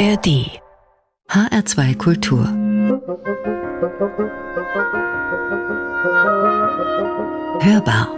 ARD 0.00 0.62
HR2 1.28 1.96
Kultur 1.98 2.46
Hörbar 7.60 8.08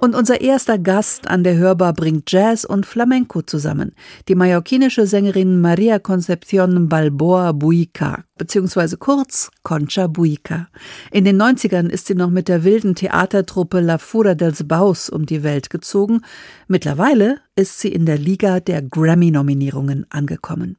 und 0.00 0.14
unser 0.14 0.40
erster 0.40 0.78
Gast 0.78 1.28
an 1.28 1.44
der 1.44 1.56
Hörbar 1.56 1.92
bringt 1.92 2.32
Jazz 2.32 2.64
und 2.64 2.86
Flamenco 2.86 3.42
zusammen. 3.42 3.92
Die 4.28 4.34
mallorquinische 4.34 5.06
Sängerin 5.06 5.60
Maria 5.60 5.98
Concepción 5.98 6.88
Balboa 6.88 7.52
Buica, 7.52 8.24
beziehungsweise 8.36 8.96
kurz 8.96 9.50
Concha 9.62 10.06
Buica. 10.06 10.68
In 11.12 11.24
den 11.24 11.40
90ern 11.40 11.88
ist 11.88 12.06
sie 12.06 12.14
noch 12.14 12.30
mit 12.30 12.48
der 12.48 12.64
wilden 12.64 12.94
Theatertruppe 12.94 13.80
La 13.80 13.98
Fura 13.98 14.34
dels 14.34 14.66
Baus 14.66 15.08
um 15.10 15.26
die 15.26 15.42
Welt 15.42 15.70
gezogen. 15.70 16.22
Mittlerweile 16.66 17.38
ist 17.54 17.78
sie 17.78 17.92
in 17.92 18.06
der 18.06 18.18
Liga 18.18 18.58
der 18.58 18.82
Grammy-Nominierungen 18.82 20.06
angekommen. 20.08 20.78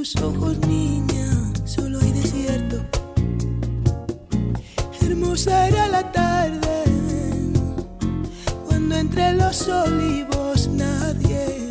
Tus 0.00 0.16
ojos, 0.22 0.56
niña, 0.66 1.28
solo 1.66 1.98
hay 2.00 2.10
desierto. 2.12 2.76
Hermosa 5.02 5.68
era 5.68 5.88
la 5.88 6.10
tarde 6.10 6.84
cuando 8.66 8.94
entre 8.94 9.34
los 9.34 9.68
olivos 9.68 10.68
nadie, 10.68 11.68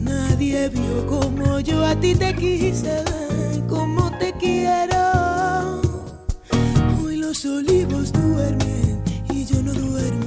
nadie 0.00 0.70
vio 0.70 1.06
como 1.06 1.60
yo 1.60 1.84
a 1.84 1.94
ti 2.00 2.14
te 2.14 2.34
quise, 2.34 3.04
como 3.68 4.10
te 4.18 4.32
quiero. 4.40 5.82
Hoy 7.04 7.16
los 7.16 7.44
olivos 7.44 8.10
duermen 8.10 9.02
yo 9.44 9.62
no 9.62 9.74
duermo. 9.74 10.25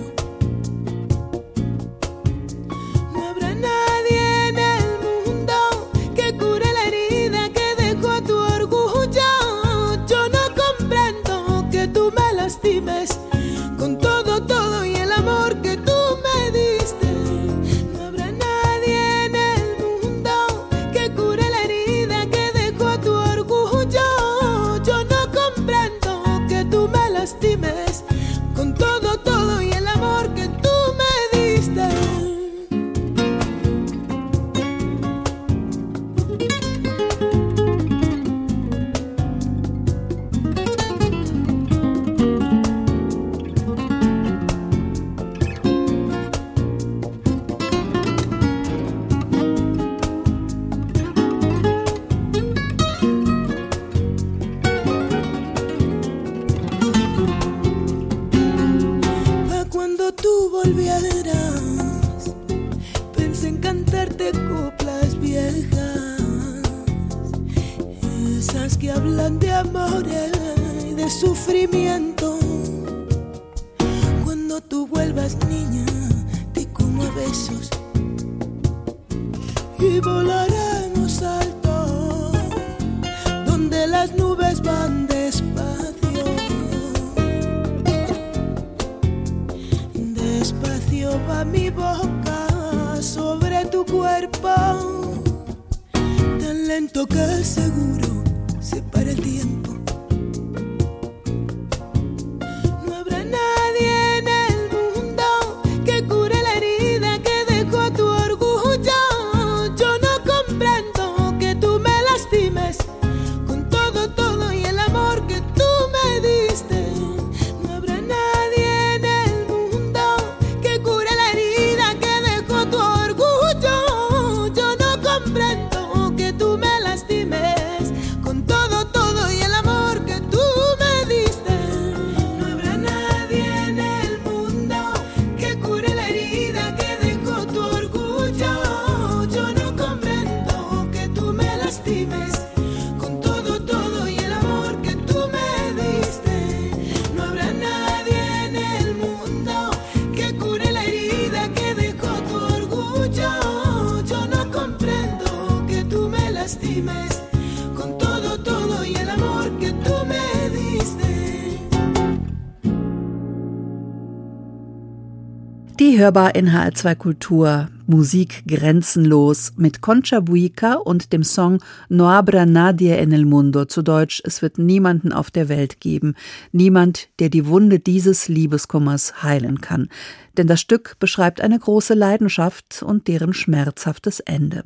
Hörbar 165.99 166.33
in 166.35 166.49
HR2 166.49 166.95
Kultur 166.95 167.69
Musik 167.85 168.43
grenzenlos 168.47 169.51
mit 169.57 169.81
Concha 169.81 170.21
Buica 170.21 170.75
und 170.75 171.11
dem 171.11 171.23
Song 171.23 171.61
No 171.89 172.07
habrá 172.07 172.45
nadie 172.45 172.91
en 172.91 173.11
el 173.11 173.25
mundo 173.25 173.65
zu 173.65 173.81
Deutsch 173.81 174.21
Es 174.23 174.41
wird 174.41 174.57
niemanden 174.57 175.11
auf 175.11 175.29
der 175.29 175.49
Welt 175.49 175.81
geben, 175.81 176.15
niemand, 176.53 177.09
der 177.19 177.27
die 177.29 177.47
Wunde 177.47 177.79
dieses 177.79 178.29
Liebeskummers 178.29 179.21
heilen 179.23 179.59
kann. 179.59 179.89
Denn 180.37 180.47
das 180.47 180.61
Stück 180.61 180.95
beschreibt 180.99 181.41
eine 181.41 181.59
große 181.59 181.95
Leidenschaft 181.95 182.81
und 182.81 183.09
deren 183.09 183.33
schmerzhaftes 183.33 184.21
Ende. 184.21 184.63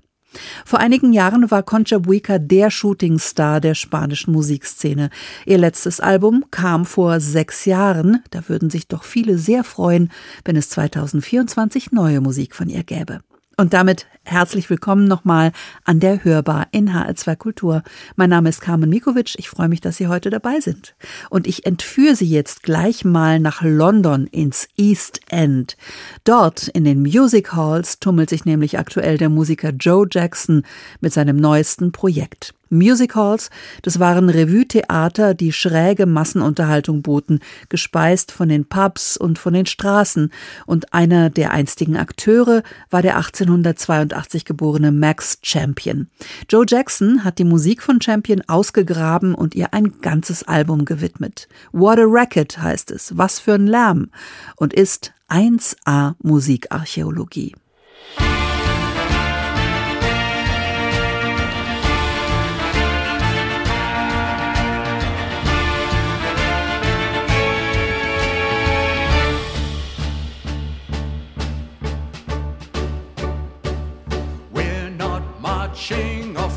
Vor 0.65 0.79
einigen 0.79 1.13
Jahren 1.13 1.51
war 1.51 1.63
Concha 1.63 1.99
Buica 1.99 2.39
der 2.39 2.71
Shootingstar 2.71 3.61
der 3.61 3.75
spanischen 3.75 4.31
Musikszene. 4.31 5.09
Ihr 5.45 5.57
letztes 5.57 5.99
Album 5.99 6.45
kam 6.51 6.85
vor 6.85 7.19
sechs 7.19 7.65
Jahren. 7.65 8.23
Da 8.31 8.47
würden 8.47 8.69
sich 8.69 8.87
doch 8.87 9.03
viele 9.03 9.37
sehr 9.37 9.63
freuen, 9.63 10.11
wenn 10.45 10.55
es 10.55 10.69
2024 10.69 11.91
neue 11.91 12.21
Musik 12.21 12.55
von 12.55 12.69
ihr 12.69 12.83
gäbe. 12.83 13.19
Und 13.57 13.73
damit 13.73 14.07
Herzlich 14.25 14.69
willkommen 14.69 15.05
nochmal 15.05 15.51
an 15.83 15.99
der 15.99 16.23
Hörbar 16.23 16.67
in 16.71 16.91
HR2 16.91 17.35
Kultur. 17.35 17.83
Mein 18.15 18.29
Name 18.29 18.47
ist 18.47 18.61
Carmen 18.61 18.89
Mikovic. 18.89 19.35
Ich 19.37 19.49
freue 19.49 19.67
mich, 19.67 19.81
dass 19.81 19.97
Sie 19.97 20.07
heute 20.07 20.29
dabei 20.29 20.61
sind. 20.61 20.95
Und 21.29 21.45
ich 21.45 21.65
entführe 21.65 22.15
Sie 22.15 22.29
jetzt 22.29 22.63
gleich 22.63 23.03
mal 23.03 23.41
nach 23.41 23.61
London 23.61 24.27
ins 24.27 24.69
East 24.77 25.19
End. 25.27 25.75
Dort 26.23 26.69
in 26.69 26.85
den 26.85 27.01
Music 27.01 27.51
Halls 27.51 27.99
tummelt 27.99 28.29
sich 28.29 28.45
nämlich 28.45 28.79
aktuell 28.79 29.17
der 29.17 29.27
Musiker 29.27 29.71
Joe 29.71 30.07
Jackson 30.09 30.63
mit 31.01 31.11
seinem 31.11 31.35
neuesten 31.35 31.91
Projekt. 31.91 32.53
Musicals, 32.73 33.49
das 33.83 33.99
waren 33.99 34.29
Revue-Theater, 34.29 35.33
die 35.33 35.53
schräge 35.53 36.05
Massenunterhaltung 36.05 37.01
boten, 37.01 37.39
gespeist 37.69 38.31
von 38.31 38.49
den 38.49 38.65
Pubs 38.65 39.15
und 39.15 39.39
von 39.39 39.53
den 39.53 39.65
Straßen. 39.65 40.31
Und 40.65 40.93
einer 40.93 41.29
der 41.29 41.51
einstigen 41.51 41.95
Akteure 41.95 42.63
war 42.89 43.01
der 43.01 43.17
1882 43.17 44.12
geborene 44.45 44.91
Max 44.91 45.39
Champion. 45.41 46.07
Joe 46.49 46.65
Jackson 46.67 47.23
hat 47.23 47.39
die 47.39 47.43
Musik 47.43 47.81
von 47.81 48.01
Champion 48.01 48.41
ausgegraben 48.47 49.35
und 49.35 49.55
ihr 49.55 49.73
ein 49.73 49.99
ganzes 50.01 50.43
Album 50.43 50.85
gewidmet. 50.85 51.47
What 51.71 51.99
a 51.99 52.05
Racket 52.05 52.57
heißt 52.57 52.91
es, 52.91 53.17
was 53.17 53.39
für 53.39 53.53
ein 53.53 53.67
Lärm 53.67 54.09
und 54.55 54.73
ist 54.73 55.13
1A 55.29 56.15
Musikarchäologie. 56.21 57.55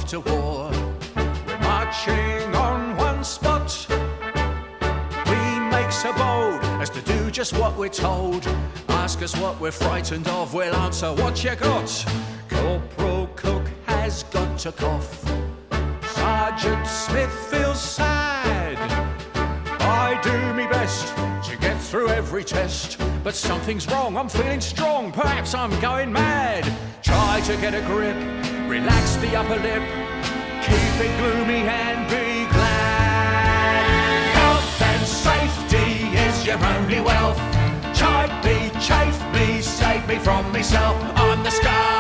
To 0.08 0.20
war. 0.20 0.70
We're 1.16 1.58
marching 1.58 2.54
on 2.54 2.96
one 2.96 3.24
spot. 3.24 3.86
We 5.26 5.60
make 5.70 5.90
so 5.90 6.12
bold 6.12 6.62
as 6.80 6.90
to 6.90 7.00
do 7.02 7.30
just 7.32 7.54
what 7.58 7.76
we're 7.76 7.88
told. 7.88 8.46
Ask 8.88 9.22
us 9.22 9.36
what 9.36 9.60
we're 9.60 9.72
frightened 9.72 10.28
of, 10.28 10.54
we'll 10.54 10.74
answer 10.76 11.12
what 11.12 11.42
you 11.42 11.56
got. 11.56 12.06
Corporal 12.48 13.26
Cook 13.34 13.68
has 13.86 14.22
got 14.24 14.58
to 14.60 14.70
cough. 14.70 15.24
Sergeant 16.14 16.86
Smith 16.86 17.32
feels 17.50 17.80
sad. 17.80 18.78
I 19.80 20.20
do 20.22 20.54
me 20.54 20.68
best 20.68 21.16
to 21.50 21.56
get 21.58 21.80
through 21.80 22.10
every 22.10 22.44
test, 22.44 23.00
but 23.26 23.34
something's 23.34 23.88
wrong. 23.88 24.16
I'm 24.16 24.28
feeling 24.28 24.60
strong, 24.60 25.10
perhaps 25.10 25.52
I'm 25.52 25.74
going 25.80 26.12
mad. 26.12 26.62
Try 27.02 27.40
to 27.46 27.56
get 27.56 27.74
a 27.74 27.80
grip 27.80 28.16
Relax 28.68 29.16
the 29.16 29.34
upper 29.34 29.56
lip, 29.56 29.82
keep 30.62 30.94
it 31.06 31.12
gloomy 31.18 31.62
and 31.66 32.08
be 32.08 32.46
glad. 32.54 34.30
Health 34.40 34.82
and 34.92 35.06
safety 35.06 36.06
is 36.26 36.46
your 36.46 36.64
only 36.64 37.00
wealth. 37.00 37.38
Chide 37.98 38.34
me, 38.44 38.70
chafe 38.80 39.20
me, 39.34 39.60
save 39.60 40.06
me 40.06 40.18
from 40.18 40.52
myself. 40.52 40.96
I'm 41.16 41.42
the 41.42 41.50
scum, 41.50 41.95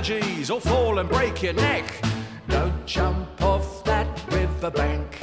allergies 0.00 0.50
or 0.54 0.60
fall 0.60 0.98
and 0.98 1.08
break 1.08 1.42
your 1.42 1.52
neck. 1.52 1.84
Don't 2.48 2.86
jump 2.86 3.42
off 3.42 3.84
that 3.84 4.08
riverbank 4.32 5.18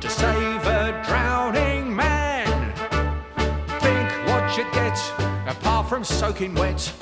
to 0.00 0.08
save 0.08 0.64
a 0.66 1.02
drowning 1.06 1.94
man. 1.94 2.46
Think 3.80 4.10
what 4.28 4.56
you'd 4.56 4.72
get 4.72 4.98
apart 5.48 5.88
from 5.88 6.04
soaking 6.04 6.54
wet. 6.54 6.92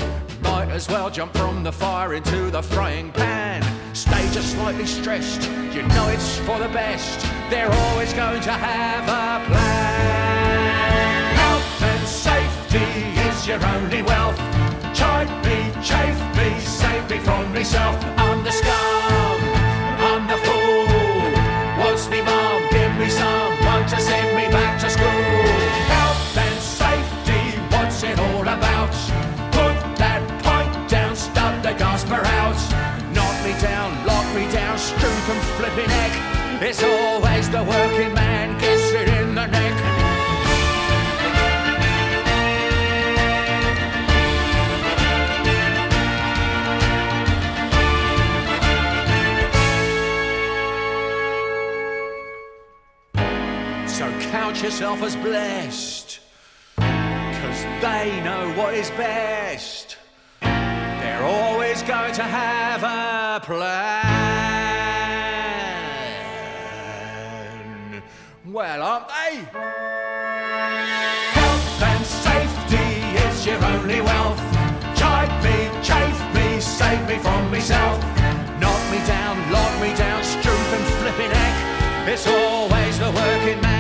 Might 0.43 0.71
as 0.71 0.89
well 0.89 1.11
jump 1.11 1.37
from 1.37 1.62
the 1.62 1.73
fire 1.73 2.15
into 2.15 2.51
the 2.51 2.62
frying 2.62 3.12
pan. 3.12 3.62
Stay 3.95 4.29
just 4.33 4.53
slightly 4.53 4.87
stressed, 4.87 5.43
you 5.75 5.83
know 5.83 6.09
it's 6.09 6.39
for 6.39 6.59
the 6.59 6.69
best. 6.69 7.21
They're 7.51 7.71
always 7.71 8.12
going 8.15 8.41
to 8.43 8.53
have 8.53 9.05
a 9.05 9.47
plan. 9.47 11.35
Health 11.37 11.83
and 11.83 12.09
safety 12.09 13.21
is 13.29 13.47
your 13.47 13.65
only 13.67 14.03
wealth. 14.03 14.39
Chide 14.95 15.29
me, 15.45 15.83
chafe 15.83 16.37
me, 16.37 16.61
me 17.11 17.19
from 17.19 17.53
myself. 17.53 17.97
I'm 18.17 18.43
the 18.45 18.51
scum, 18.51 19.39
I'm 20.09 20.27
the 20.27 20.39
fool. 20.47 20.87
What's 21.83 22.09
me 22.09 22.23
mom? 22.23 22.62
Give 22.71 22.95
me 22.97 23.09
someone 23.11 23.85
to 23.89 24.01
send 24.01 24.37
me 24.37 24.49
back 24.49 24.81
to 24.81 24.89
school. 24.89 25.06
Health 25.93 26.39
and 26.39 26.61
safety, 26.61 27.59
what's 27.75 28.03
it 28.03 28.19
all 28.19 28.43
about? 28.43 28.95
Put 29.53 29.77
that 29.99 30.23
point 30.43 30.89
down, 30.89 31.15
stub 31.17 31.62
the 31.62 31.73
gasper 31.75 32.23
out. 32.41 32.61
Knock 33.12 33.37
me 33.45 33.53
down, 33.61 34.06
lock 34.06 34.27
me 34.35 34.51
down, 34.53 34.79
struth 34.79 35.29
and 35.31 35.43
flipping 35.56 35.89
neck. 35.89 36.12
It's 36.62 36.83
always 36.83 37.51
the 37.51 37.65
working 37.65 38.15
man 38.15 38.59
gets 38.59 38.93
it 38.93 39.09
in 39.09 39.35
the 39.35 39.47
neck. 39.47 40.04
Yourself 54.64 55.02
as 55.02 55.14
blessed. 55.16 56.20
Cause 56.79 57.65
they 57.82 58.19
know 58.24 58.50
what 58.56 58.72
is 58.72 58.89
best. 58.93 59.98
They're 60.41 61.22
always 61.22 61.82
going 61.82 62.15
to 62.15 62.22
have 62.22 62.82
a 62.82 63.41
plan. 63.44 64.03
Well, 68.46 68.82
aren't 68.82 69.08
they? 69.08 69.44
Health 71.36 71.82
and 71.82 72.06
safety 72.06 73.05
is 73.29 73.44
your 73.44 73.62
only 73.62 74.00
wealth. 74.00 74.41
Chide 74.96 75.44
me, 75.44 75.69
chafe 75.84 76.34
me, 76.34 76.58
save 76.58 77.06
me 77.06 77.19
from 77.19 77.50
myself. 77.50 78.00
Knock 78.62 78.81
me 78.91 78.96
down, 79.06 79.36
lock 79.53 79.79
me 79.82 79.94
down, 79.94 80.24
struth 80.24 80.72
and 80.72 80.84
flipping 81.00 81.32
neck. 81.32 82.08
It's 82.08 82.27
always 82.27 82.98
the 82.98 83.10
working 83.10 83.60
man 83.60 83.73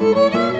Música 0.00 0.59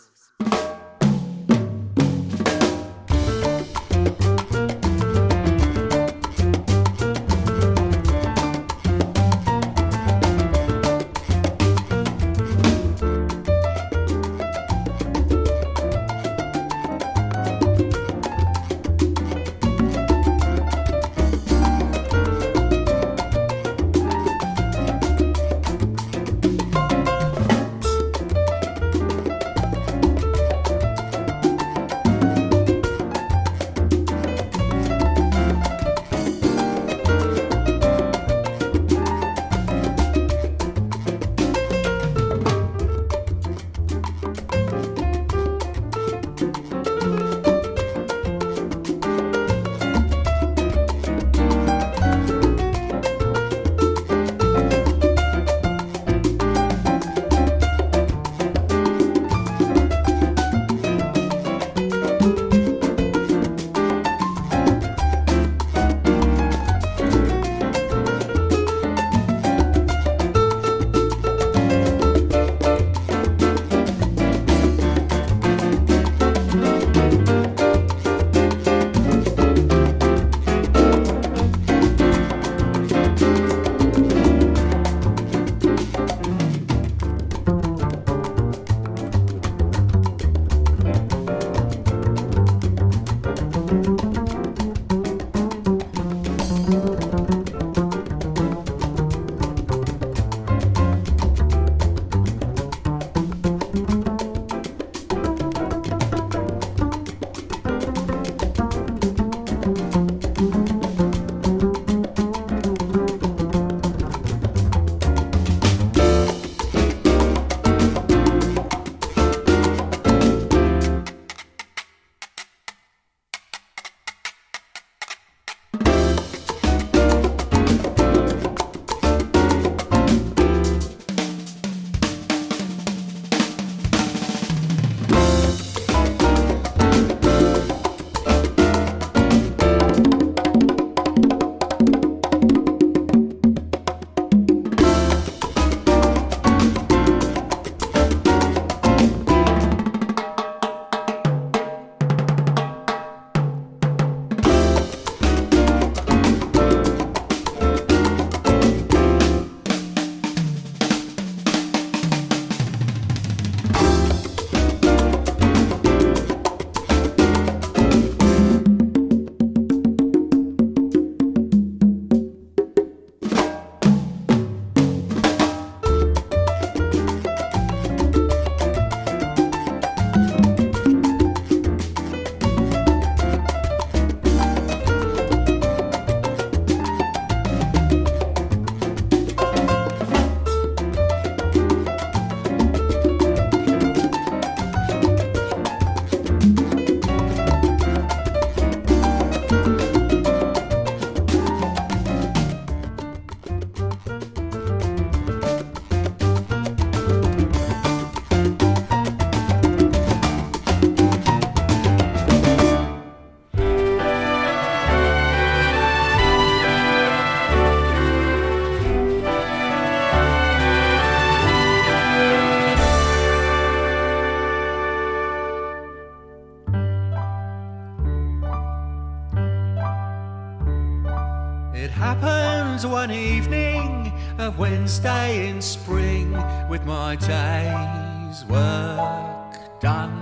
Wednesday 234.61 235.49
in 235.49 235.61
spring 235.61 236.31
with 236.69 236.85
my 236.85 237.15
day's 237.15 238.45
work 238.45 239.79
done. 239.79 240.21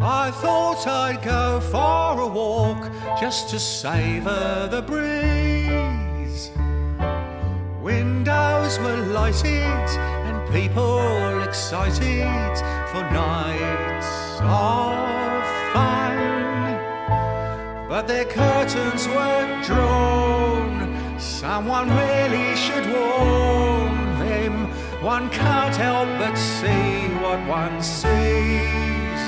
I 0.00 0.30
thought 0.30 0.86
I'd 0.86 1.22
go 1.22 1.60
for 1.60 2.20
a 2.20 2.26
walk 2.26 2.90
just 3.20 3.48
to 3.50 3.58
savour 3.58 4.68
the 4.70 4.82
breeze. 4.82 6.50
Windows 7.80 8.78
were 8.80 9.02
lighted 9.12 9.88
and 10.26 10.52
people 10.52 10.96
were 10.96 11.44
excited 11.48 12.58
for 12.90 13.02
nights 13.10 14.40
of 14.40 15.72
fun. 15.72 16.31
But 17.92 18.08
their 18.08 18.24
curtains 18.24 19.06
were 19.06 19.62
drawn 19.66 21.20
Someone 21.20 21.90
really 21.90 22.56
should 22.56 22.86
warn 22.86 24.18
them. 24.18 24.54
One 25.02 25.28
can't 25.28 25.76
help 25.76 26.08
but 26.18 26.34
see 26.36 27.08
what 27.20 27.38
one 27.46 27.82
sees. 27.82 29.22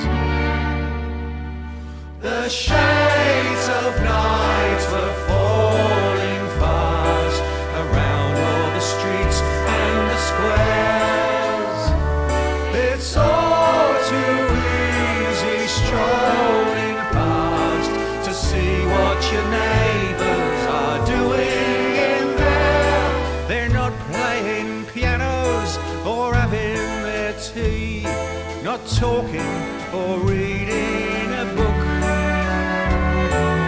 The 2.22 2.48
shades 2.48 3.68
of 3.82 4.02
night 4.02 4.82
were 4.92 5.12
falling 5.28 6.03
talking 28.86 29.40
or 29.94 30.18
reading 30.20 31.32
a 31.32 31.44
book. 31.56 31.80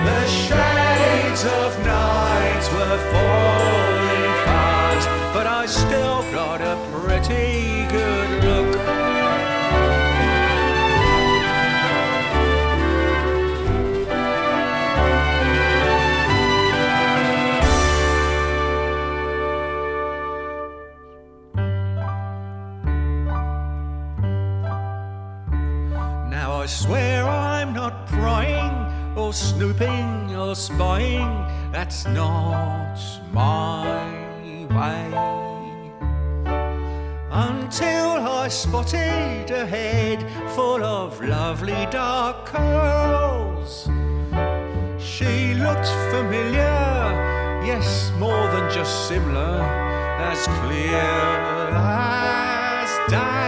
The 0.05 0.27
shades 0.27 1.45
of 1.45 1.79
night 1.85 2.65
were 2.75 2.99
falling 3.13 4.33
fast, 4.45 5.09
but 5.33 5.47
I 5.47 5.67
still 5.67 6.23
got 6.33 6.61
a 6.61 6.77
pretty 6.93 7.66
I'm 27.23 27.73
not 27.73 28.07
prying 28.07 29.17
or 29.17 29.33
snooping 29.33 30.37
or 30.37 30.55
spying. 30.55 31.47
That's 31.73 32.07
not 32.07 32.99
my 33.33 34.67
way. 34.71 35.37
Until 37.31 38.09
I 38.43 38.49
spotted 38.49 39.51
a 39.51 39.67
head 39.67 40.25
full 40.55 40.83
of 40.85 41.21
lovely 41.21 41.87
dark 41.91 42.47
curls. 42.47 43.89
She 44.99 45.55
looked 45.55 45.89
familiar, 46.11 47.63
yes, 47.65 48.13
more 48.19 48.47
than 48.49 48.71
just 48.73 49.09
similar, 49.09 49.63
as 50.21 50.47
clear 50.47 51.01
as 51.73 53.11
day. 53.11 53.46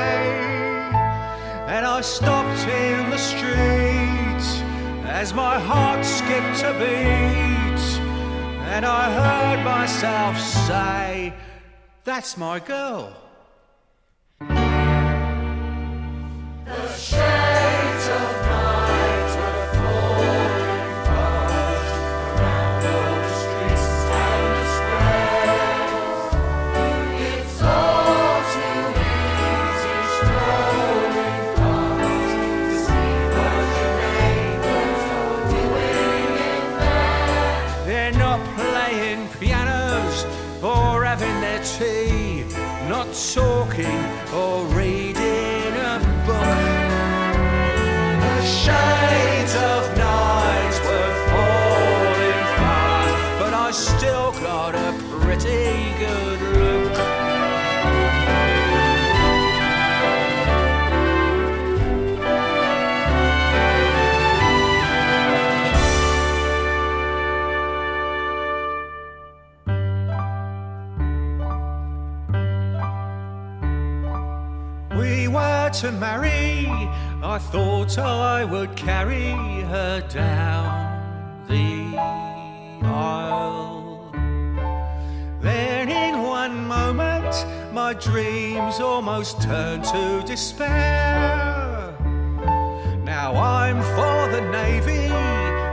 Stopped 2.09 2.67
in 2.67 3.11
the 3.11 3.19
street 3.19 4.45
as 5.05 5.33
my 5.35 5.61
heart 5.61 6.05
skipped 6.05 6.63
a 6.65 6.73
beat. 6.81 8.01
And 8.73 8.85
I 8.85 9.13
heard 9.13 9.63
myself 9.63 10.37
say, 10.41 11.33
That's 12.05 12.37
my 12.37 12.59
girl. 12.61 13.13
The 16.65 16.89
to 75.79 75.93
marry, 75.93 76.67
I 77.23 77.39
thought 77.39 77.99
I 77.99 78.45
would 78.45 78.75
carry 78.75 79.31
her 79.73 80.01
down 80.09 81.47
the 81.47 81.97
aisle. 82.85 84.11
Then, 85.41 85.89
in 85.89 86.23
one 86.23 86.67
moment, 86.67 87.47
my 87.73 87.95
dreams 87.95 88.81
almost 88.81 89.41
turned 89.41 89.85
to 89.85 90.21
despair. 90.27 91.95
Now 93.05 93.37
I'm 93.37 93.81
for 93.81 94.33
the 94.35 94.41
Navy, 94.51 95.13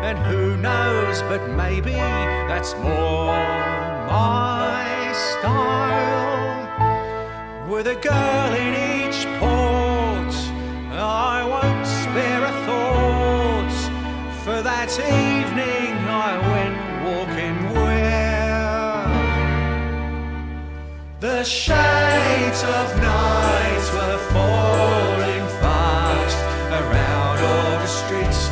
and 0.08 0.20
who 0.20 0.56
knows, 0.56 1.24
but 1.24 1.50
maybe 1.50 1.94
that's 2.50 2.76
more 2.76 3.34
my 4.06 5.14
style. 5.32 6.68
With 7.68 7.88
a 7.88 7.96
girl 7.96 8.54
in 8.54 8.95
shades 21.46 22.64
of 22.64 22.98
night 22.98 23.86
were 23.94 24.18
falling 24.34 25.46
fast 25.62 26.38
around 26.72 27.38
all 27.40 27.80
the 27.80 27.86
streets. 27.86 28.50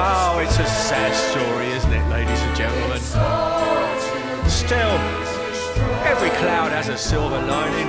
Oh, 0.00 0.40
it's 0.42 0.58
a 0.58 0.64
sad 0.64 1.12
story, 1.14 1.68
isn't 1.72 1.92
it, 1.92 2.08
ladies 2.08 2.40
and 2.40 2.56
gentlemen? 2.56 2.98
Still, 4.48 4.96
every 6.08 6.30
cloud 6.40 6.72
has 6.72 6.88
a 6.88 6.96
silver 6.96 7.42
lining. 7.42 7.88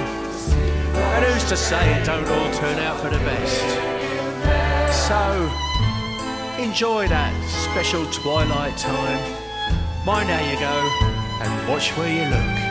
And 0.95 1.25
who's 1.25 1.47
to 1.47 1.55
say 1.55 1.97
it 1.97 2.05
don't 2.05 2.27
all 2.27 2.53
turn 2.53 2.77
out 2.79 2.99
for 2.99 3.09
the 3.09 3.19
best? 3.19 3.61
So, 5.07 5.49
enjoy 6.61 7.07
that 7.07 7.33
special 7.47 8.05
twilight 8.11 8.77
time. 8.77 9.21
Mind 10.05 10.27
how 10.29 10.43
you 10.51 10.59
go 10.59 11.07
and 11.41 11.69
watch 11.69 11.91
where 11.91 12.11
you 12.11 12.29
look. 12.29 12.70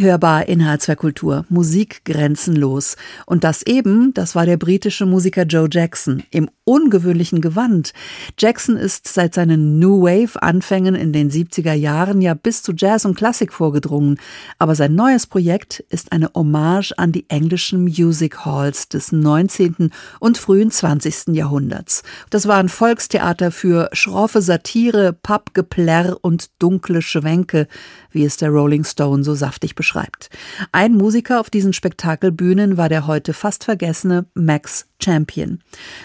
Die 0.00 0.06
hörbar 0.06 0.48
in 0.48 0.62
H2 0.62 0.96
Kultur. 0.96 1.44
Musik 1.50 2.06
grenzenlos. 2.06 2.96
Und 3.26 3.44
das 3.44 3.60
eben, 3.66 4.14
das 4.14 4.34
war 4.34 4.46
der 4.46 4.56
britische 4.56 5.04
Musiker 5.04 5.42
Joe 5.42 5.68
Jackson 5.70 6.22
im 6.30 6.48
ungewöhnlichen 6.70 7.40
Gewand. 7.40 7.92
Jackson 8.38 8.76
ist 8.76 9.08
seit 9.08 9.34
seinen 9.34 9.80
New 9.80 10.02
Wave 10.02 10.40
Anfängen 10.40 10.94
in 10.94 11.12
den 11.12 11.28
70er 11.28 11.72
Jahren 11.72 12.22
ja 12.22 12.34
bis 12.34 12.62
zu 12.62 12.72
Jazz 12.76 13.04
und 13.04 13.16
Klassik 13.16 13.52
vorgedrungen. 13.52 14.20
Aber 14.60 14.76
sein 14.76 14.94
neues 14.94 15.26
Projekt 15.26 15.80
ist 15.88 16.12
eine 16.12 16.30
Hommage 16.32 16.92
an 16.96 17.10
die 17.10 17.28
englischen 17.28 17.82
Music 17.82 18.44
Halls 18.44 18.88
des 18.88 19.10
19. 19.10 19.90
und 20.20 20.38
frühen 20.38 20.70
20. 20.70 21.34
Jahrhunderts. 21.34 22.04
Das 22.30 22.46
waren 22.46 22.68
Volkstheater 22.68 23.50
für 23.50 23.90
schroffe 23.92 24.40
Satire, 24.40 25.12
Pappgeplärr 25.12 26.18
und 26.22 26.50
dunkle 26.60 27.02
Schwänke, 27.02 27.66
wie 28.12 28.24
es 28.24 28.36
der 28.36 28.50
Rolling 28.50 28.84
Stone 28.84 29.24
so 29.24 29.34
saftig 29.34 29.74
beschreibt. 29.74 30.30
Ein 30.70 30.94
Musiker 30.94 31.40
auf 31.40 31.50
diesen 31.50 31.72
Spektakelbühnen 31.72 32.76
war 32.76 32.88
der 32.88 33.08
heute 33.08 33.32
fast 33.32 33.64
vergessene 33.64 34.26
Max 34.34 34.86
Champion. 35.02 35.60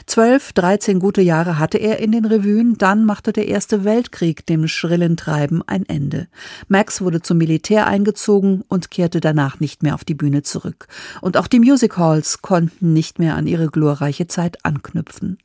Zwölf, 0.05 0.53
dreizehn 0.53 0.99
gute 0.99 1.21
Jahre 1.21 1.59
hatte 1.59 1.77
er 1.77 1.99
in 1.99 2.11
den 2.11 2.25
Revuen, 2.25 2.77
dann 2.77 3.05
machte 3.05 3.33
der 3.33 3.47
Erste 3.47 3.83
Weltkrieg 3.83 4.45
dem 4.45 4.67
schrillen 4.67 5.17
Treiben 5.17 5.61
ein 5.67 5.85
Ende. 5.87 6.27
Max 6.67 7.01
wurde 7.01 7.21
zum 7.21 7.37
Militär 7.37 7.87
eingezogen 7.87 8.63
und 8.67 8.91
kehrte 8.91 9.19
danach 9.19 9.59
nicht 9.59 9.83
mehr 9.83 9.95
auf 9.95 10.03
die 10.03 10.15
Bühne 10.15 10.43
zurück. 10.43 10.87
Und 11.21 11.37
auch 11.37 11.47
die 11.47 11.59
Music 11.59 11.97
Halls 11.97 12.41
konnten 12.41 12.93
nicht 12.93 13.19
mehr 13.19 13.35
an 13.35 13.47
ihre 13.47 13.67
glorreiche 13.67 14.27
Zeit 14.27 14.63
anknüpfen. 14.63 15.37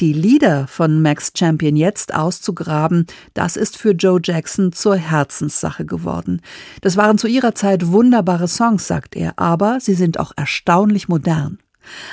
Die 0.00 0.12
Lieder 0.12 0.66
von 0.66 1.02
Max 1.02 1.32
Champion 1.36 1.76
jetzt 1.76 2.14
auszugraben, 2.14 3.06
das 3.34 3.56
ist 3.56 3.76
für 3.76 3.90
Joe 3.90 4.20
Jackson 4.22 4.72
zur 4.72 4.96
Herzenssache 4.96 5.84
geworden. 5.84 6.40
Das 6.80 6.96
waren 6.96 7.18
zu 7.18 7.28
ihrer 7.28 7.54
Zeit 7.54 7.88
wunderbare 7.88 8.48
Songs, 8.48 8.86
sagt 8.86 9.16
er, 9.16 9.38
aber 9.38 9.78
sie 9.80 9.94
sind 9.94 10.18
auch 10.18 10.32
erstaunlich 10.36 11.08
modern. 11.08 11.58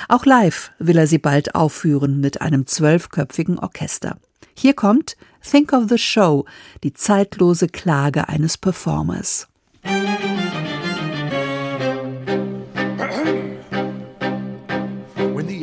Auch 0.08 0.26
live 0.26 0.70
will 0.78 0.98
er 0.98 1.06
sie 1.06 1.18
bald 1.18 1.54
aufführen 1.54 2.20
mit 2.20 2.40
einem 2.40 2.66
zwölfköpfigen 2.66 3.58
Orchester. 3.58 4.16
Hier 4.54 4.74
kommt 4.74 5.16
Think 5.48 5.72
of 5.72 5.88
the 5.88 5.98
Show, 5.98 6.44
die 6.84 6.92
zeitlose 6.92 7.68
Klage 7.68 8.28
eines 8.28 8.58
Performers. 8.58 9.46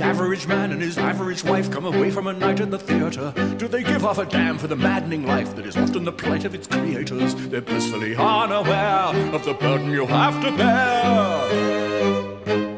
Average 0.07 0.47
man 0.47 0.71
and 0.71 0.81
his 0.81 0.97
average 0.97 1.43
wife 1.43 1.69
come 1.69 1.85
away 1.85 2.09
from 2.09 2.27
a 2.27 2.33
night 2.33 2.61
at 2.61 2.71
the 2.71 2.79
theatre, 2.79 3.33
do 3.57 3.67
they 3.67 3.83
give 3.83 4.05
off 4.05 4.17
a 4.17 4.25
damn 4.25 4.57
for 4.57 4.67
the 4.67 4.75
maddening 4.75 5.27
life 5.27 5.53
that 5.55 5.65
is 5.65 5.75
often 5.75 6.05
the 6.05 6.11
plight 6.11 6.45
of 6.45 6.55
its 6.55 6.65
creators? 6.65 7.35
They're 7.49 7.61
blissfully 7.61 8.15
unaware 8.15 9.13
of 9.33 9.45
the 9.45 9.53
burden 9.53 9.91
you 9.91 10.07
have 10.07 10.41
to 10.43 10.57
bear. 10.57 12.76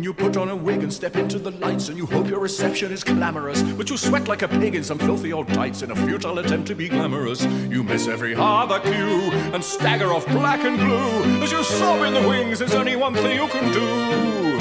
When 0.00 0.04
you 0.06 0.14
put 0.14 0.38
on 0.38 0.48
a 0.48 0.56
wig 0.56 0.82
and 0.82 0.90
step 0.90 1.14
into 1.16 1.38
the 1.38 1.50
lights 1.50 1.90
and 1.90 1.98
you 1.98 2.06
hope 2.06 2.26
your 2.26 2.38
reception 2.38 2.90
is 2.90 3.04
glamorous, 3.04 3.62
but 3.62 3.90
you 3.90 3.98
sweat 3.98 4.28
like 4.28 4.40
a 4.40 4.48
pig 4.48 4.74
in 4.74 4.82
some 4.82 4.98
filthy 4.98 5.30
old 5.30 5.48
tights 5.48 5.82
in 5.82 5.90
a 5.90 5.94
futile 5.94 6.38
attempt 6.38 6.68
to 6.68 6.74
be 6.74 6.88
glamorous. 6.88 7.44
You 7.68 7.82
miss 7.82 8.08
every 8.08 8.34
other 8.34 8.80
cue 8.80 9.30
and 9.52 9.62
stagger 9.62 10.10
off 10.14 10.24
black 10.28 10.60
and 10.64 10.78
blue 10.78 11.42
as 11.42 11.52
you 11.52 11.62
sob 11.62 12.00
in 12.06 12.14
the 12.14 12.26
wings. 12.26 12.60
There's 12.60 12.74
only 12.74 12.96
one 12.96 13.12
thing 13.12 13.36
you 13.36 13.46
can 13.48 13.70
do. 13.74 14.58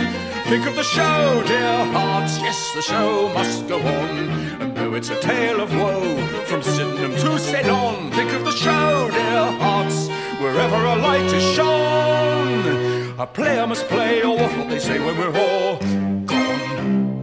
Think 0.50 0.68
of 0.68 0.76
the 0.76 0.84
show, 0.84 1.42
dear 1.48 1.86
hearts. 1.86 2.38
Yes, 2.40 2.74
the 2.76 2.82
show 2.82 3.32
must 3.34 3.66
go 3.70 3.78
on. 3.78 4.18
And 4.60 4.76
though 4.76 4.94
it's 4.96 5.10
a 5.10 5.22
tale 5.22 5.62
of 5.62 5.74
woe 5.74 6.18
from 6.48 6.62
Sydenham 6.62 7.12
to 7.12 7.40
Ceylon, 7.40 8.12
think 8.12 8.34
of 8.34 8.44
the 8.44 8.52
show, 8.52 9.10
dear 9.10 9.58
hearts. 9.58 10.10
Wherever 10.42 10.76
a 10.76 10.96
light 10.98 11.32
is 11.34 11.56
shone. 11.56 12.89
A 13.20 13.28
player 13.28 13.68
must 13.68 13.86
play, 13.90 14.24
or 14.24 14.38
what 14.38 14.70
they 14.70 14.80
say 14.80 14.98
when 14.98 15.18
we're 15.18 15.38
all 15.38 15.76
gone. 16.24 17.22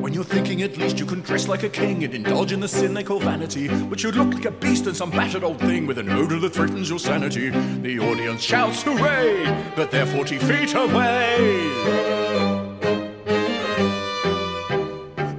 When 0.00 0.14
you're 0.14 0.24
thinking 0.24 0.62
at 0.62 0.78
least 0.78 0.98
you 0.98 1.04
can 1.04 1.20
dress 1.20 1.48
like 1.48 1.64
a 1.64 1.68
king 1.68 2.02
and 2.02 2.14
indulge 2.14 2.52
in 2.52 2.60
the 2.60 2.68
sin 2.68 2.94
they 2.94 3.04
call 3.04 3.20
vanity, 3.20 3.68
but 3.68 4.02
you 4.02 4.10
look 4.10 4.32
like 4.32 4.46
a 4.46 4.50
beast 4.50 4.86
and 4.86 4.96
some 4.96 5.10
battered 5.10 5.44
old 5.44 5.60
thing 5.60 5.86
with 5.86 5.98
an 5.98 6.08
odor 6.08 6.38
that 6.38 6.54
threatens 6.54 6.88
your 6.88 6.98
sanity. 6.98 7.50
The 7.50 7.98
audience 7.98 8.40
shouts 8.42 8.82
hooray, 8.82 9.44
but 9.76 9.90
they're 9.90 10.06
40 10.06 10.38
feet 10.38 10.74
away. 10.74 12.17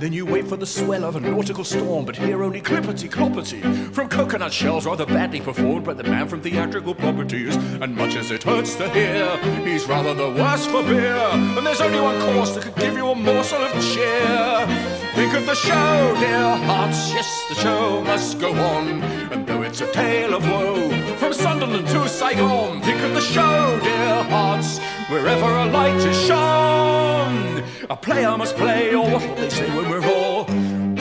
Then 0.10 0.15
you 0.15 0.26
wait 0.26 0.48
for 0.48 0.58
the 0.58 0.65
swell 0.65 1.06
of 1.06 1.17
a 1.17 1.19
nautical 1.19 1.63
storm, 1.63 2.04
but 2.04 2.15
hear 2.15 2.41
only 2.41 2.62
clippity 2.62 3.08
cloppity 3.08 3.62
from 3.93 4.10
coconut 4.10 4.52
shells 4.52 4.88
rather 4.88 5.06
badly 5.06 5.39
performed 5.39 5.86
by 5.86 5.93
the 5.93 6.04
man 6.04 6.28
from 6.28 6.41
theatrical 6.41 6.95
properties. 6.95 7.56
And 7.56 7.95
much 7.95 8.15
as 8.15 8.32
it 8.32 8.41
hurts 8.41 8.74
to 8.78 8.89
hear, 8.89 9.38
he's 9.63 9.86
rather 9.88 10.15
the 10.15 10.30
worse 10.30 10.65
for 10.65 10.82
beer. 10.82 11.13
And 11.13 11.63
there's 11.63 11.80
only 11.80 12.02
one 12.02 12.19
course 12.22 12.56
that 12.56 12.63
could 12.63 12.76
give 12.78 12.95
you 12.95 13.08
a 13.08 13.13
morsel 13.13 13.62
of 13.62 13.72
cheer. 13.93 14.65
Think 15.13 15.36
of 15.36 15.45
the 15.45 15.54
show, 15.54 16.15
dear 16.19 16.58
hearts. 16.65 17.12
Yes, 17.12 17.45
the 17.48 17.54
show 17.54 18.02
must 18.02 18.39
go 18.39 18.52
on. 18.52 19.04
And 19.32 19.45
though 19.45 19.62
it's 19.62 19.82
a 19.82 19.91
tale 19.91 20.34
of 20.34 20.43
woe, 20.50 20.89
from 21.17 21.34
Sunderland 21.34 21.88
to 21.89 22.10
Saigon, 22.10 22.82
think 22.82 23.00
of 23.04 23.13
the 23.13 23.22
show, 23.22 23.80
dear 23.84 24.24
hearts 24.24 24.80
wherever 25.10 25.45
a 25.45 25.65
light 25.65 25.95
is 25.95 26.28
shone. 26.28 27.63
A 27.89 27.95
player 27.95 28.38
must 28.38 28.56
play, 28.56 28.93
or 28.93 29.10
what'll 29.10 29.36
they 29.36 29.50
say 29.50 29.67
when 29.76 29.89
we're 29.89 30.06
all 30.06 30.45
gone? 30.45 30.98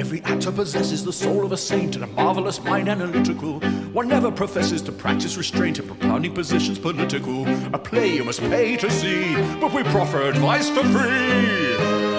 Every 0.00 0.22
actor 0.24 0.50
possesses 0.50 1.04
the 1.04 1.12
soul 1.12 1.44
of 1.44 1.52
a 1.52 1.56
saint 1.56 1.94
and 1.94 2.02
a 2.02 2.08
marvelous 2.08 2.60
mind 2.62 2.88
analytical. 2.88 3.60
One 3.92 4.08
never 4.08 4.32
professes 4.32 4.82
to 4.82 4.92
practice 4.92 5.36
restraint 5.36 5.78
in 5.78 5.86
propounding 5.86 6.34
positions 6.34 6.80
political. 6.80 7.46
A 7.72 7.78
play 7.78 8.16
you 8.16 8.24
must 8.24 8.40
pay 8.40 8.76
to 8.78 8.90
see, 8.90 9.36
but 9.60 9.72
we 9.72 9.84
proffer 9.84 10.22
advice 10.22 10.68
for 10.68 10.82
free. 10.82 12.11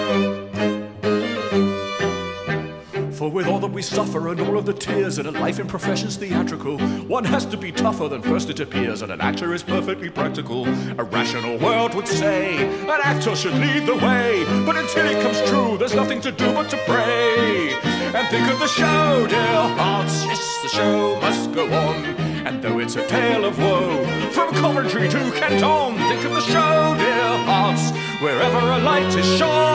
For 3.24 3.30
with 3.30 3.46
all 3.46 3.58
that 3.60 3.72
we 3.72 3.80
suffer 3.80 4.28
and 4.28 4.38
all 4.38 4.58
of 4.58 4.66
the 4.66 4.74
tears 4.74 5.18
in 5.18 5.24
a 5.24 5.30
life 5.30 5.58
in 5.58 5.66
professions 5.66 6.18
theatrical, 6.18 6.78
one 7.08 7.24
has 7.24 7.46
to 7.46 7.56
be 7.56 7.72
tougher 7.72 8.06
than 8.06 8.20
first 8.20 8.50
it 8.50 8.60
appears, 8.60 9.00
and 9.00 9.10
an 9.10 9.22
actor 9.22 9.54
is 9.54 9.62
perfectly 9.62 10.10
practical. 10.10 10.66
A 11.00 11.04
rational 11.04 11.56
world 11.56 11.94
would 11.94 12.06
say 12.06 12.66
an 12.82 13.00
actor 13.02 13.34
should 13.34 13.54
lead 13.54 13.86
the 13.86 13.94
way, 13.94 14.44
but 14.66 14.76
until 14.76 15.06
it 15.06 15.22
comes 15.22 15.40
true, 15.48 15.78
there's 15.78 15.94
nothing 15.94 16.20
to 16.20 16.32
do 16.32 16.52
but 16.52 16.68
to 16.68 16.76
pray. 16.86 17.72
And 18.12 18.28
think 18.28 18.46
of 18.52 18.58
the 18.58 18.68
show, 18.68 19.26
dear 19.26 19.56
hearts. 19.78 20.26
Yes, 20.26 20.58
the 20.62 20.68
show 20.68 21.18
must 21.22 21.50
go 21.54 21.64
on. 21.72 22.04
And 22.44 22.62
though 22.62 22.78
it's 22.78 22.96
a 22.96 23.06
tale 23.06 23.46
of 23.46 23.58
woe, 23.58 24.04
from 24.32 24.52
Coventry 24.52 25.08
to 25.08 25.30
Canton, 25.32 25.96
think 26.08 26.26
of 26.26 26.32
the 26.34 26.42
show, 26.42 26.94
dear 26.98 27.38
hearts, 27.48 27.90
wherever 28.22 28.58
a 28.58 28.78
light 28.80 29.16
is 29.16 29.38
shone. 29.38 29.73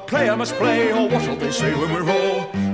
A 0.00 0.02
player 0.02 0.34
must 0.34 0.54
play, 0.54 0.90
or 0.92 1.10
what'll 1.10 1.36
they 1.36 1.50
say 1.50 1.74
when 1.74 1.92
we're 1.92 2.10
all 2.10 2.69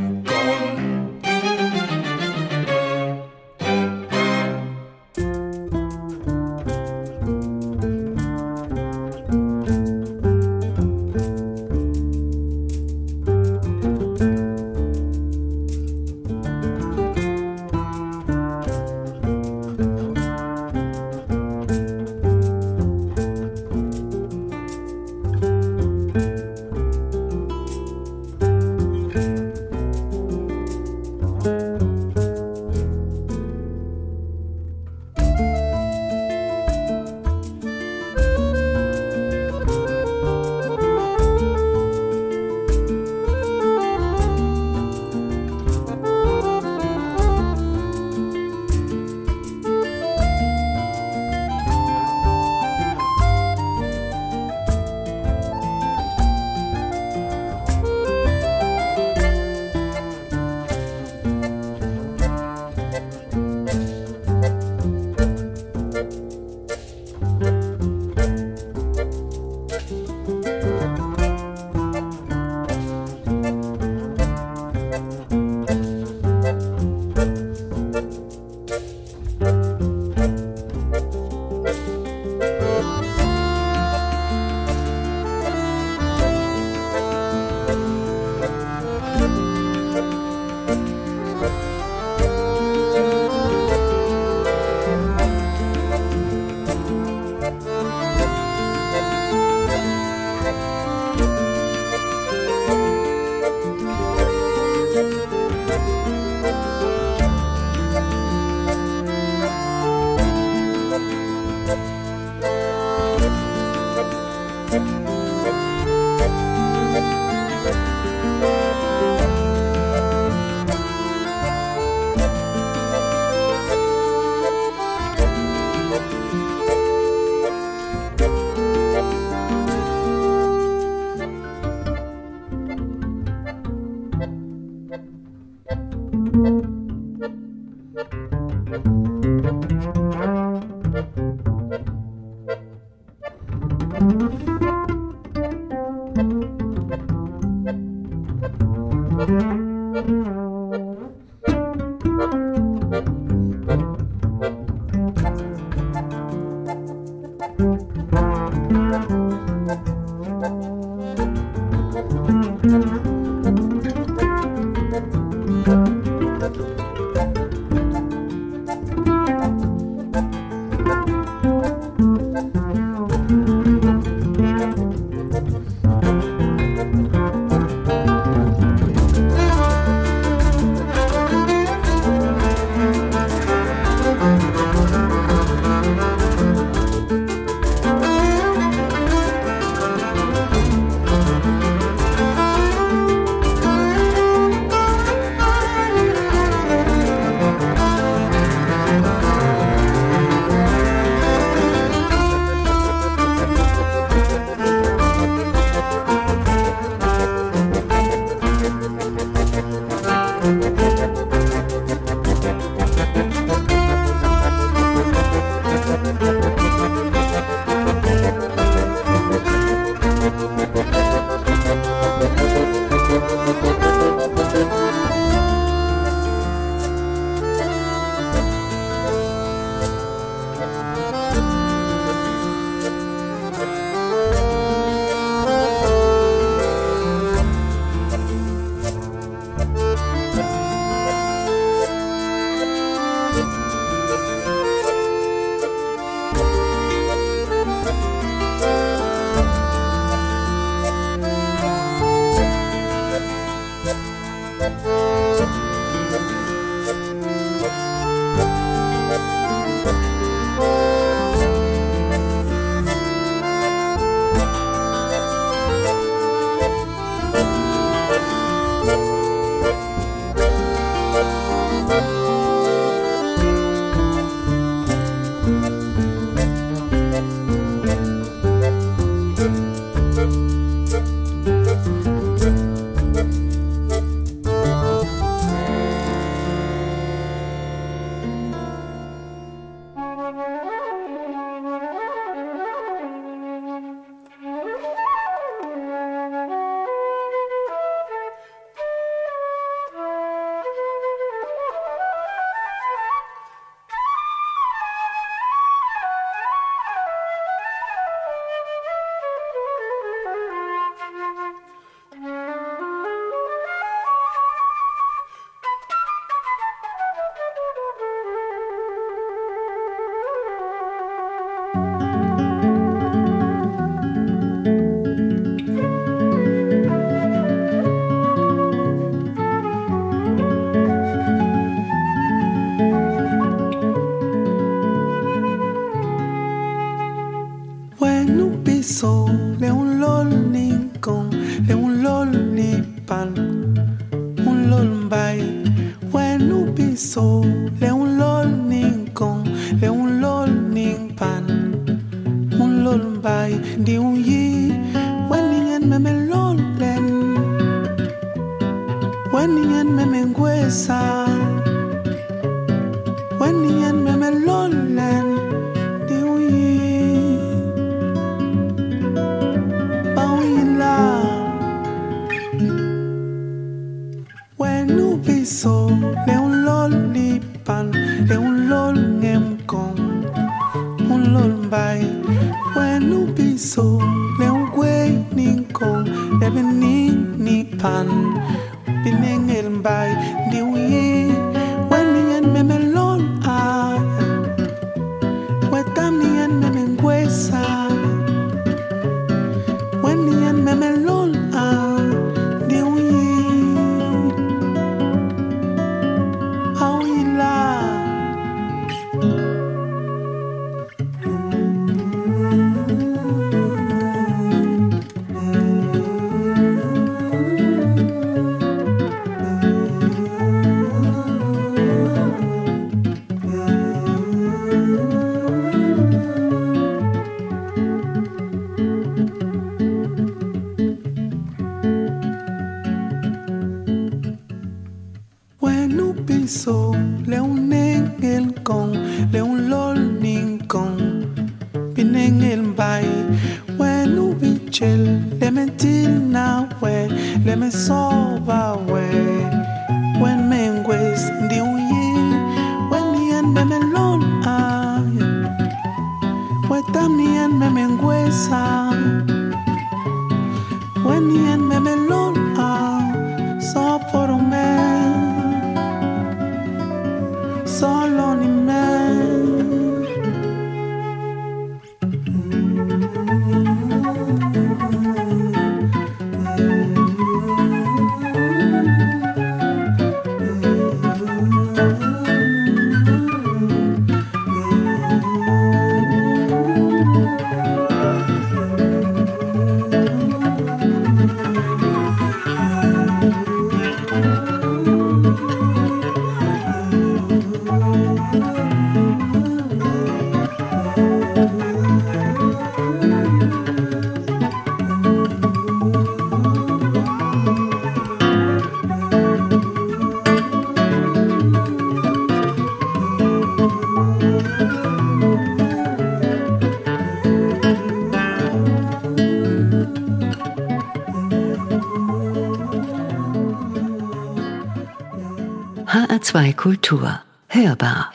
HR2 526.37 526.53
Kultur. 526.53 527.22
Hörbar. 527.49 528.12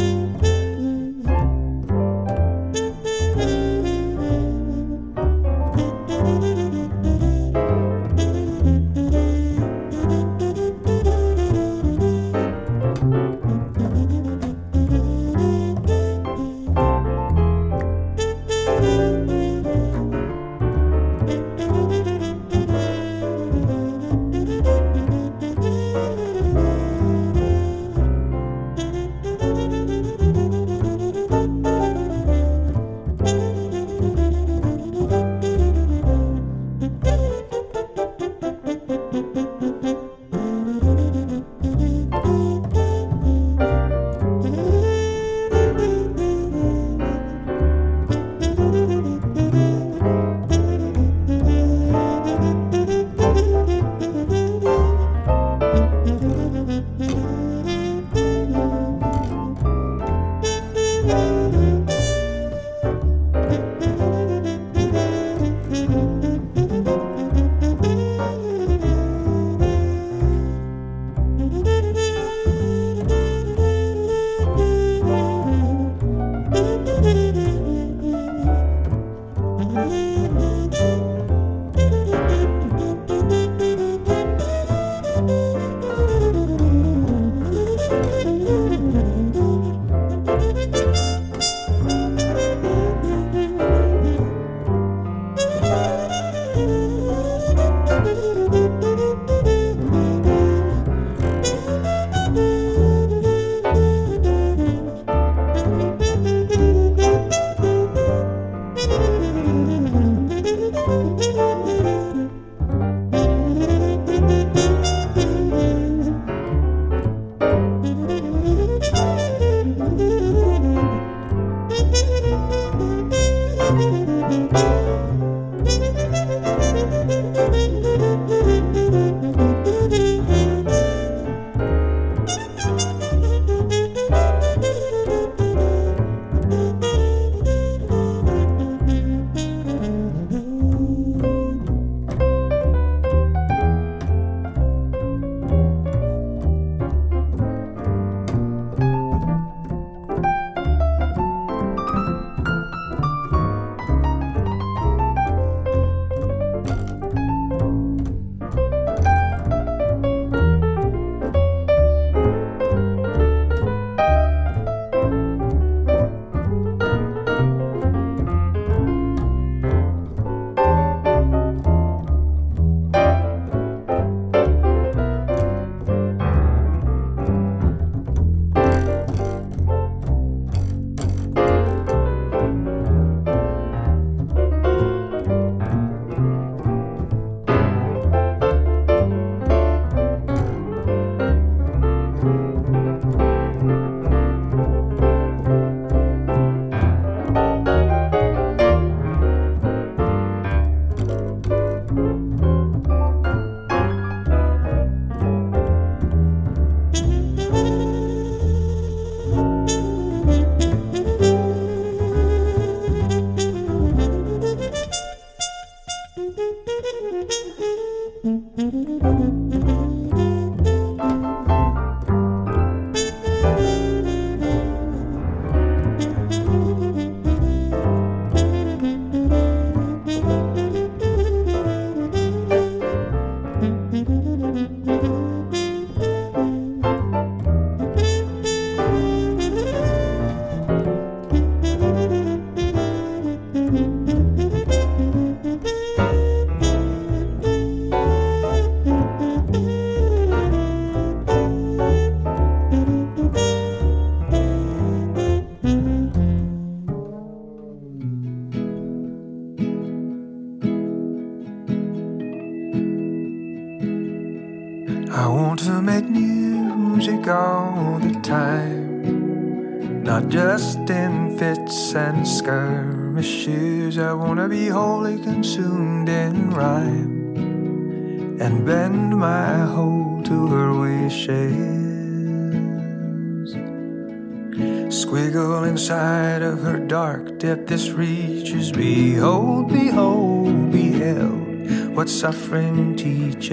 suffering 292.18 292.96
teaches. 292.96 293.48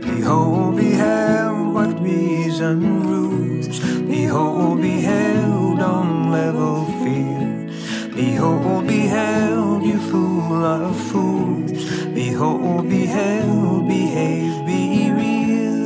Behold, 0.00 0.76
beheld 0.76 1.74
what 1.74 2.00
reason 2.00 3.06
rules. 3.06 3.80
Behold, 4.00 4.80
beheld 4.80 5.82
on 5.82 6.30
level 6.32 6.86
field. 7.02 8.14
Behold, 8.14 8.86
beheld, 8.86 9.82
you 9.84 9.98
fool 10.10 10.64
of 10.64 10.98
fools. 11.10 11.72
Behold, 12.14 12.88
beheld, 12.88 13.86
behave, 13.86 14.64
be 14.64 15.10
real. 15.10 15.76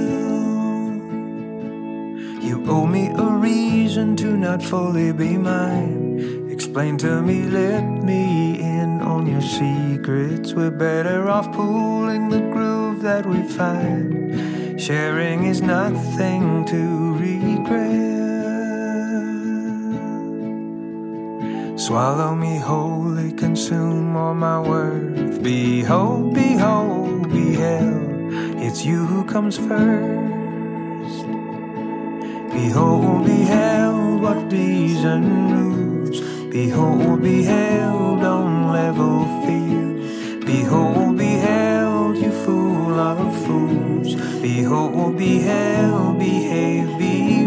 You 2.40 2.64
owe 2.68 2.86
me 2.86 3.08
a 3.08 3.24
reason 3.24 4.14
to 4.18 4.36
not 4.36 4.62
fully 4.62 5.10
be 5.12 5.36
mine. 5.36 6.09
Explain 6.70 6.98
to 6.98 7.20
me, 7.20 7.42
let 7.46 7.82
me 7.82 8.60
in 8.60 9.02
on 9.02 9.26
your 9.26 9.40
secrets. 9.40 10.54
We're 10.54 10.70
better 10.70 11.28
off 11.28 11.50
pooling 11.50 12.28
the 12.28 12.38
groove 12.38 13.02
that 13.02 13.26
we 13.26 13.42
find. 13.42 14.80
Sharing 14.80 15.46
is 15.46 15.62
nothing 15.62 16.64
to 16.66 17.14
regret. 17.14 17.90
Swallow 21.76 22.36
me 22.36 22.58
wholly, 22.58 23.32
consume 23.32 24.16
all 24.16 24.34
my 24.34 24.60
worth. 24.60 25.42
Behold, 25.42 26.34
behold, 26.34 27.30
beheld, 27.32 28.62
it's 28.62 28.84
you 28.84 29.06
who 29.06 29.24
comes 29.24 29.58
first. 29.58 31.26
Behold, 32.52 33.26
beheld, 33.26 34.22
what 34.22 34.52
reason 34.52 35.50
rules. 35.50 35.89
Behold, 36.50 37.22
beheld 37.22 38.24
on 38.24 38.72
level 38.72 39.24
field. 39.46 40.44
Behold, 40.44 41.16
beheld, 41.16 42.16
you 42.16 42.32
fool 42.44 42.98
of 42.98 43.46
fools. 43.46 44.16
Behold, 44.42 45.16
beheld, 45.16 46.18
behave, 46.18 46.98
be 46.98 47.39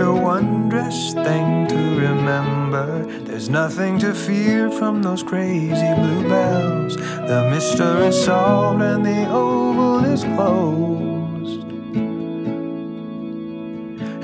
a 0.00 0.12
wondrous 0.12 1.12
thing 1.12 1.66
to 1.68 1.76
remember. 1.76 3.04
There's 3.24 3.48
nothing 3.48 3.98
to 3.98 4.14
fear 4.14 4.70
from 4.70 5.02
those 5.02 5.22
crazy 5.22 5.94
bluebells. 5.94 6.96
The 6.96 7.48
mystery 7.50 8.06
is 8.06 8.24
solved 8.24 8.80
and 8.82 9.04
the 9.04 9.28
oval 9.30 10.04
is 10.04 10.24
closed. 10.24 11.64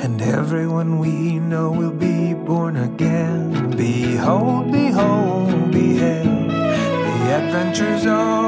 And 0.05 0.23
everyone 0.23 0.99
we 0.99 1.39
know 1.39 1.71
will 1.71 1.93
be 1.93 2.33
born 2.33 2.77
again. 2.77 3.71
Behold, 3.77 4.73
behold, 4.73 5.71
behold, 5.71 6.51
the 6.51 7.33
adventure's 7.39 8.07
over. 8.07 8.47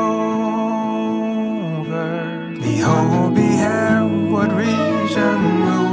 Behold, 2.61 3.35
behold, 3.35 4.33
what 4.33 4.53
reason. 4.53 5.88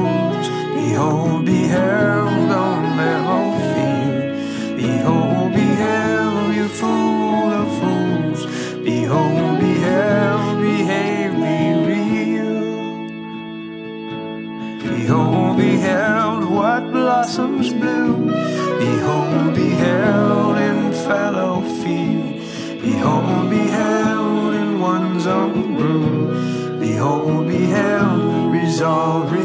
Behold, 0.96 1.44
beheld 1.44 2.52
on 2.54 2.96
their 2.96 3.22
whole 3.22 3.60
feet. 3.74 4.78
Behold, 4.78 5.52
beheld, 5.52 6.56
you 6.56 6.70
fool 6.70 7.52
of 7.52 7.68
fools. 7.80 8.46
Behold, 8.82 9.60
beheld, 9.60 10.62
behave, 10.62 11.34
be 11.36 11.58
real. 11.90 12.62
Behold, 14.96 15.58
beheld 15.58 16.46
what 16.50 16.90
blossoms 16.94 17.74
bloom. 17.74 18.28
Behold, 18.80 19.54
beheld 19.54 20.58
in 20.58 20.94
fellow 20.94 21.60
feet. 21.82 22.40
Behold, 22.82 23.50
beheld 23.50 24.54
in 24.54 24.80
one's 24.80 25.28
own 25.28 25.76
room. 25.76 26.80
Behold, 26.80 27.48
beheld, 27.48 28.54
resolve. 28.54 29.45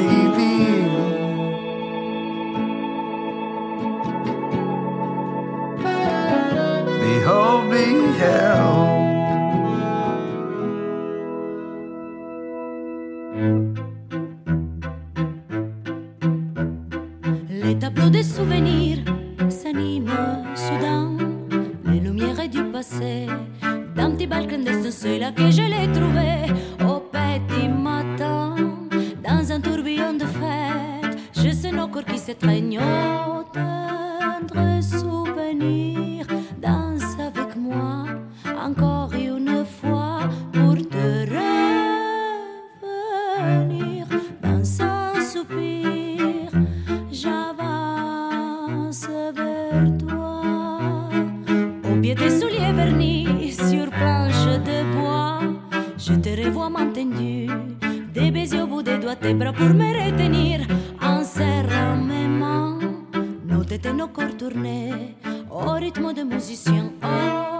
sembra 59.30 59.52
por 59.52 59.72
me 59.74 59.92
retenir 59.92 60.66
en 61.00 61.24
serrant 61.24 62.04
mes 62.04 62.26
mains. 62.26 62.80
Nous 63.44 63.62
détenons 63.62 64.08
corps 64.08 64.36
tournés 64.36 65.14
au 65.48 65.74
rythme 65.74 66.12
de 66.12 66.24
musiciens. 66.24 66.90
Oh. 67.00 67.59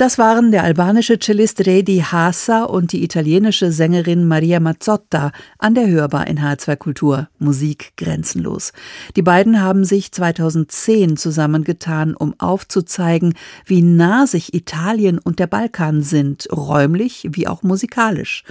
Das 0.00 0.16
waren 0.16 0.52
der 0.52 0.62
albanische 0.62 1.18
Cellist 1.18 1.66
Redi 1.66 1.98
Hasa 1.98 2.62
und 2.62 2.92
die 2.92 3.02
italienische 3.02 3.72
Sängerin 3.72 4.26
Maria 4.28 4.60
Mazzotta 4.60 5.32
an 5.58 5.74
der 5.74 5.88
Hörbar 5.88 6.28
in 6.28 6.38
H2 6.38 6.76
Kultur 6.76 7.28
Musik 7.38 7.92
grenzenlos. 7.96 8.72
Die 9.16 9.22
beiden 9.22 9.60
haben 9.60 9.84
sich 9.84 10.12
2010 10.12 11.16
zusammengetan, 11.16 12.14
um 12.14 12.34
aufzuzeigen, 12.38 13.34
wie 13.66 13.82
nah 13.82 14.28
sich 14.28 14.54
Italien 14.54 15.18
und 15.18 15.40
der 15.40 15.48
Balkan 15.48 16.02
sind, 16.02 16.48
räumlich 16.52 17.28
wie 17.32 17.48
auch 17.48 17.64
musikalisch. 17.64 18.44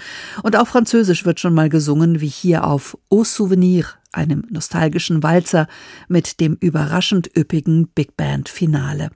Und 0.44 0.58
auf 0.58 0.68
Französisch 0.68 1.26
wird 1.26 1.40
schon 1.40 1.54
mal 1.54 1.70
gesungen, 1.70 2.20
wie 2.20 2.28
hier 2.28 2.66
auf 2.66 2.98
Au 3.10 3.24
Souvenir 3.24 3.86
einem 4.12 4.44
nostalgischen 4.50 5.24
Walzer 5.24 5.68
mit 6.10 6.42
dem 6.42 6.58
überraschend 6.60 7.30
üppigen 7.38 7.88
Big 7.88 8.18
Band 8.18 8.50
Finale. 8.50 9.12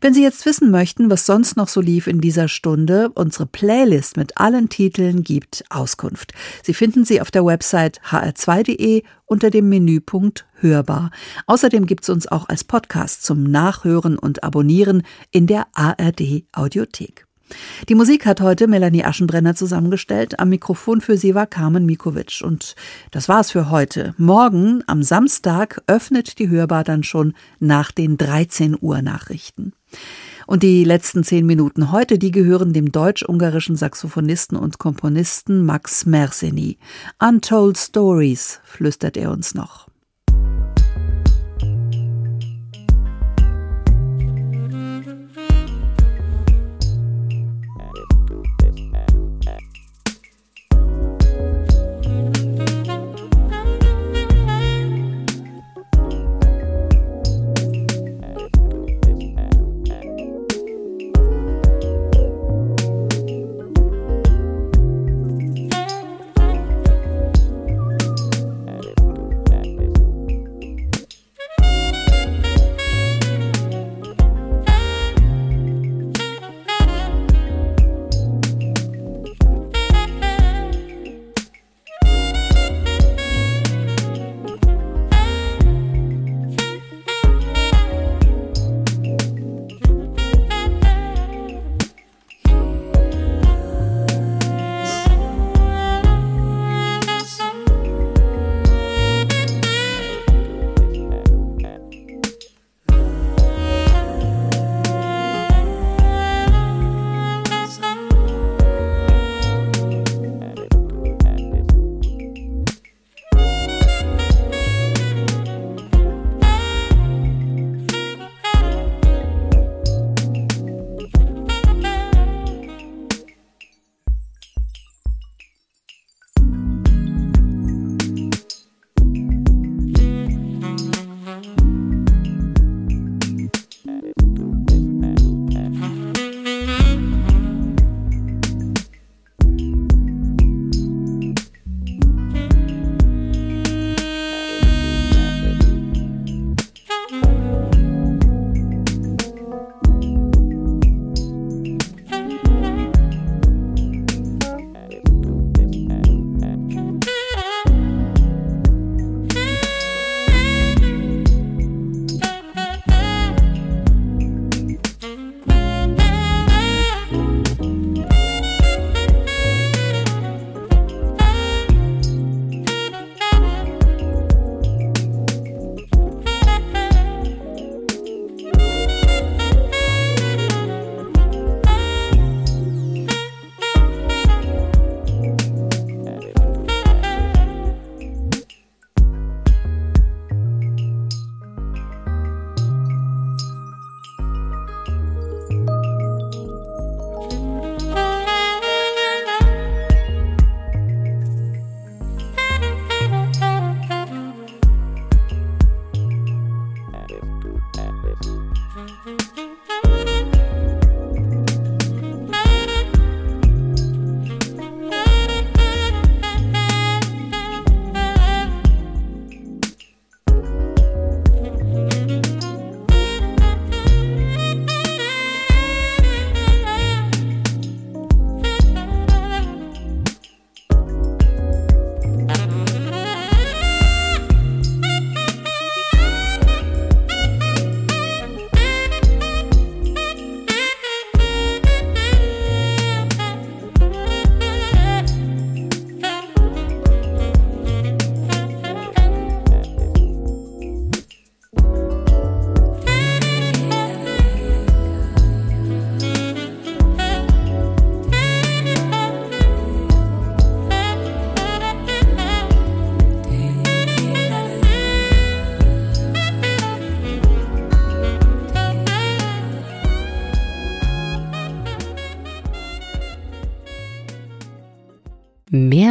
Wenn 0.00 0.14
Sie 0.14 0.22
jetzt 0.22 0.46
wissen 0.46 0.70
möchten, 0.70 1.10
was 1.10 1.26
sonst 1.26 1.56
noch 1.56 1.68
so 1.68 1.80
lief 1.80 2.06
in 2.06 2.20
dieser 2.20 2.48
Stunde, 2.48 3.10
unsere 3.14 3.46
Playlist 3.46 4.16
mit 4.16 4.38
allen 4.38 4.68
Titeln 4.68 5.22
gibt 5.22 5.64
Auskunft. 5.70 6.32
Sie 6.62 6.74
finden 6.74 7.04
sie 7.04 7.20
auf 7.20 7.30
der 7.30 7.44
Website 7.44 8.00
hr2.de 8.10 9.02
unter 9.26 9.50
dem 9.50 9.68
Menüpunkt 9.68 10.46
Hörbar. 10.60 11.10
Außerdem 11.46 11.86
gibt 11.86 12.02
es 12.04 12.08
uns 12.08 12.26
auch 12.26 12.48
als 12.48 12.64
Podcast 12.64 13.22
zum 13.22 13.44
Nachhören 13.44 14.18
und 14.18 14.42
Abonnieren 14.42 15.02
in 15.30 15.46
der 15.46 15.66
ARD 15.74 16.44
Audiothek. 16.52 17.27
Die 17.88 17.94
Musik 17.94 18.26
hat 18.26 18.40
heute 18.40 18.68
Melanie 18.68 19.04
Aschenbrenner 19.04 19.54
zusammengestellt. 19.54 20.38
Am 20.38 20.48
Mikrofon 20.50 21.00
für 21.00 21.16
sie 21.16 21.34
war 21.34 21.46
Carmen 21.46 21.86
Mikovic. 21.86 22.42
Und 22.44 22.74
das 23.10 23.28
war's 23.28 23.50
für 23.50 23.70
heute. 23.70 24.14
Morgen, 24.18 24.82
am 24.86 25.02
Samstag, 25.02 25.82
öffnet 25.86 26.38
die 26.38 26.48
Hörbar 26.48 26.84
dann 26.84 27.02
schon 27.02 27.34
nach 27.58 27.90
den 27.92 28.16
13 28.18 28.76
Uhr 28.80 29.02
Nachrichten. 29.02 29.72
Und 30.46 30.62
die 30.62 30.84
letzten 30.84 31.24
zehn 31.24 31.44
Minuten 31.44 31.92
heute, 31.92 32.18
die 32.18 32.30
gehören 32.30 32.72
dem 32.72 32.90
deutsch-ungarischen 32.90 33.76
Saxophonisten 33.76 34.56
und 34.56 34.78
Komponisten 34.78 35.62
Max 35.64 36.06
Merseny. 36.06 36.78
Untold 37.18 37.76
Stories 37.76 38.60
flüstert 38.64 39.18
er 39.18 39.30
uns 39.30 39.54
noch. 39.54 39.87